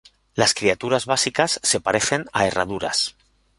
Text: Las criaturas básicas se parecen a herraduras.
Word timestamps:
Las 0.33 0.55
criaturas 0.55 1.05
básicas 1.05 1.59
se 1.61 1.79
parecen 1.79 2.25
a 2.33 2.47
herraduras. 2.47 3.15